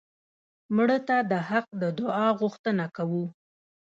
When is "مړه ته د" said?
0.75-1.33